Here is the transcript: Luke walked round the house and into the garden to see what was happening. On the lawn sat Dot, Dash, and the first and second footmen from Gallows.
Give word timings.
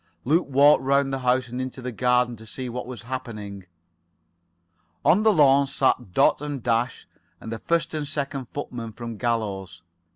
Luke 0.25 0.47
walked 0.49 0.81
round 0.83 1.13
the 1.13 1.19
house 1.19 1.47
and 1.49 1.61
into 1.61 1.79
the 1.79 1.91
garden 1.91 2.35
to 2.37 2.45
see 2.47 2.69
what 2.69 2.87
was 2.87 3.03
happening. 3.03 3.67
On 5.05 5.21
the 5.21 5.31
lawn 5.31 5.67
sat 5.67 6.11
Dot, 6.11 6.39
Dash, 6.63 7.07
and 7.39 7.51
the 7.53 7.59
first 7.59 7.93
and 7.93 8.07
second 8.07 8.47
footmen 8.49 8.93
from 8.93 9.17
Gallows. 9.17 9.83